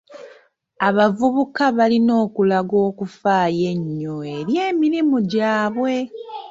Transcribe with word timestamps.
Abavubuka 0.87 1.63
balina 1.77 2.13
okulaga 2.25 2.75
okufaayo 2.89 3.63
ennyo 3.73 4.15
eri 4.37 4.53
emirimu 4.67 5.17
gyabwe. 5.31 5.93